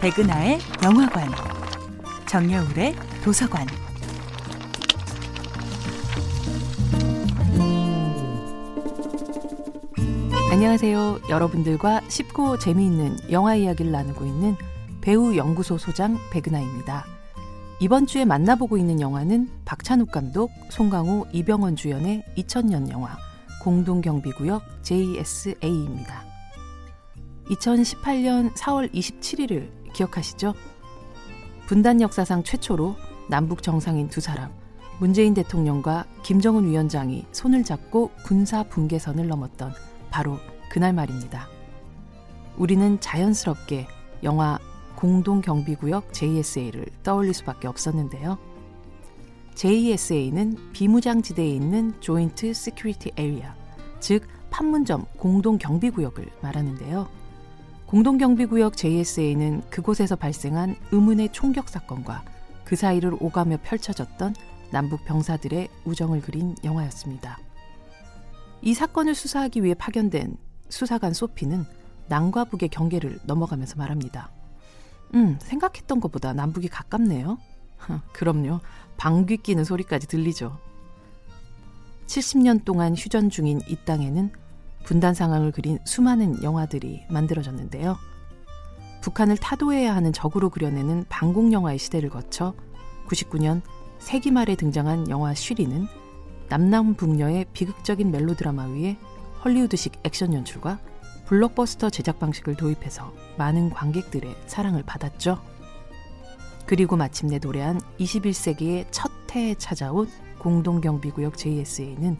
[0.00, 1.28] 백은하의 영화관,
[2.26, 3.66] 정여울의 도서관.
[10.50, 11.20] 안녕하세요.
[11.28, 14.56] 여러분들과 쉽고 재미있는 영화 이야기를 나누고 있는
[15.00, 17.04] 배우 연구소 소장 백은하입니다.
[17.80, 23.16] 이번 주에 만나보고 있는 영화는 박찬욱 감독, 송강호, 이병헌 주연의 2000년 영화
[23.60, 26.24] 공동경비구역 JSA입니다.
[27.50, 30.54] 2018년 4월 27일을 기억하시죠?
[31.66, 32.96] 분단 역사상 최초로
[33.28, 34.52] 남북 정상인 두 사람,
[34.98, 39.72] 문재인 대통령과 김정은 위원장이 손을 잡고 군사 분계선을 넘었던
[40.10, 40.38] 바로
[40.70, 41.48] 그날 말입니다.
[42.56, 43.86] 우리는 자연스럽게
[44.22, 44.58] 영화
[44.96, 48.38] 공동경비구역 JSA를 떠올릴 수밖에 없었는데요.
[49.60, 53.54] JSA는 비무장지대에 있는 Joint Security Area,
[53.98, 57.06] 즉 판문점 공동경비구역을 말하는데요.
[57.84, 62.24] 공동경비구역 JSA는 그곳에서 발생한 의문의 총격 사건과
[62.64, 64.34] 그 사이를 오가며 펼쳐졌던
[64.70, 67.38] 남북 병사들의 우정을 그린 영화였습니다.
[68.62, 70.38] 이 사건을 수사하기 위해 파견된
[70.70, 71.66] 수사관 소피는
[72.08, 74.30] 남과 북의 경계를 넘어가면서 말합니다.
[75.14, 77.36] 음, 생각했던 것보다 남북이 가깝네요.
[78.12, 78.60] 그럼요.
[78.96, 80.58] 방귀 끼는 소리까지 들리죠.
[82.06, 84.32] 70년 동안 휴전 중인 이 땅에는
[84.84, 87.96] 분단 상황을 그린 수많은 영화들이 만들어졌는데요.
[89.00, 92.54] 북한을 타도해야 하는 적으로 그려내는 방공 영화의 시대를 거쳐
[93.08, 93.62] 99년
[93.98, 95.86] 세기 말에 등장한 영화 쉬리는
[96.48, 98.96] 남남북녀의 비극적인 멜로드라마 위에
[99.44, 100.80] 헐리우드식 액션 연출과
[101.26, 105.40] 블록버스터 제작 방식을 도입해서 많은 관객들의 사랑을 받았죠.
[106.70, 112.16] 그리고 마침내 노래한 21세기의 첫 해에 찾아온 공동경비구역 JSA는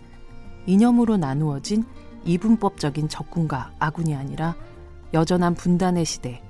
[0.67, 1.85] 이념으로 나누어진
[2.25, 4.57] 이분법적인 적군과 아군이 아니라
[5.15, 6.43] 여전한 분단의 시대,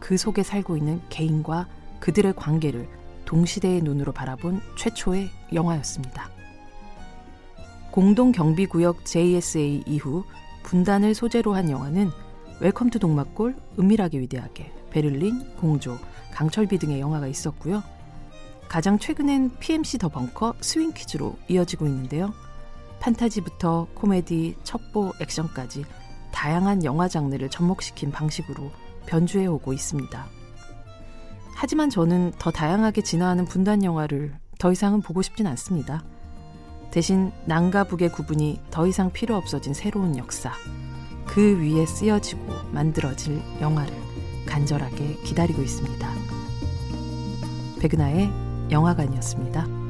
[0.00, 1.66] 그 속에 살고 있는 개인과
[2.00, 2.90] 그들의 관계를
[3.24, 6.28] 동시대의 눈으로 바라본 최초의 영화였습니다.
[7.90, 10.24] 공동경비구역 JSA 이후
[10.62, 12.10] 분단을 소재로 한 영화는
[12.60, 15.98] Welcome to 동막골, 은밀하게 위대하게, 베를린, 공조,
[16.32, 17.82] 강철비 등의 영화가 있었고요.
[18.66, 22.32] 가장 최근엔 PMC 더 벙커, 스윙 퀴즈로 이어지고 있는데요.
[23.00, 25.84] 판타지부터 코미디, 첩보, 액션까지
[26.32, 28.70] 다양한 영화 장르를 접목시킨 방식으로
[29.04, 30.26] 변주해 오고 있습니다.
[31.54, 36.04] 하지만 저는 더 다양하게 진화하는 분단 영화를 더 이상은 보고 싶진 않습니다.
[36.90, 40.52] 대신 남과 북의 구분이 더 이상 필요 없어진 새로운 역사,
[41.26, 43.94] 그 위에 쓰여지고 만들어질 영화를
[44.46, 46.08] 간절하게 기다리고 있습니다.
[47.80, 48.30] 백은하의
[48.70, 49.85] 영화관이었습니다.